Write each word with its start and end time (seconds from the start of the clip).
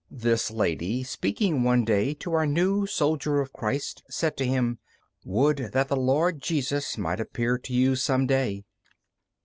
This 0.09 0.49
lady, 0.49 1.03
speaking 1.03 1.61
one 1.63 1.85
day 1.85 2.15
to 2.15 2.33
our 2.33 2.47
new 2.47 2.87
soldier 2.87 3.39
of 3.39 3.53
Christ, 3.53 4.01
said 4.09 4.35
to 4.37 4.47
him, 4.47 4.79
"Would 5.25 5.69
that 5.73 5.89
the 5.89 5.95
Lord 5.95 6.41
Jesus 6.41 6.97
might 6.97 7.19
appear 7.19 7.59
to 7.59 7.71
you 7.71 7.95
some 7.95 8.25
day!" 8.25 8.65